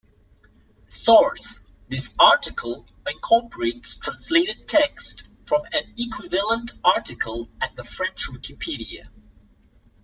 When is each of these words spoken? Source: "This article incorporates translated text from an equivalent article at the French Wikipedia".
Source: 0.89 1.59
"This 1.87 2.15
article 2.17 2.87
incorporates 3.07 3.99
translated 3.99 4.67
text 4.67 5.27
from 5.45 5.61
an 5.73 5.93
equivalent 5.95 6.71
article 6.83 7.49
at 7.61 7.75
the 7.75 7.83
French 7.83 8.27
Wikipedia". 8.31 9.09